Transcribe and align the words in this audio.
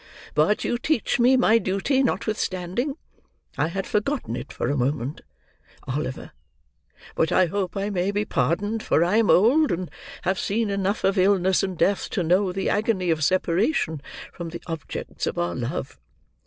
But 0.33 0.63
you 0.63 0.79
teach 0.79 1.19
me 1.19 1.37
my 1.37 1.59
duty, 1.59 2.01
notwithstanding. 2.01 2.97
I 3.55 3.67
had 3.67 3.85
forgotten 3.85 4.35
it 4.35 4.51
for 4.51 4.67
a 4.67 4.75
moment, 4.75 5.21
Oliver, 5.87 6.31
but 7.13 7.31
I 7.31 7.45
hope 7.45 7.77
I 7.77 7.91
may 7.91 8.09
be 8.09 8.25
pardoned, 8.25 8.81
for 8.81 9.03
I 9.03 9.17
am 9.17 9.29
old, 9.29 9.71
and 9.71 9.91
have 10.23 10.39
seen 10.39 10.71
enough 10.71 11.03
of 11.03 11.19
illness 11.19 11.61
and 11.61 11.77
death 11.77 12.09
to 12.17 12.23
know 12.23 12.51
the 12.51 12.67
agony 12.67 13.11
of 13.11 13.23
separation 13.23 14.01
from 14.33 14.49
the 14.49 14.63
objects 14.65 15.27
of 15.27 15.37
our 15.37 15.53
love. 15.53 15.99